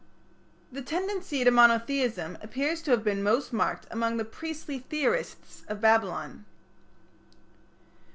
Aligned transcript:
The 0.71 0.81
tendency 0.81 1.43
to 1.43 1.51
monotheism 1.51 2.35
appears 2.41 2.81
to 2.81 2.89
have 2.89 3.03
been 3.03 3.21
most 3.21 3.53
marked 3.53 3.85
among 3.91 4.17
the 4.17 4.25
priestly 4.25 4.79
theorists 4.79 5.61
of 5.67 5.79
Babylon. 5.79 6.43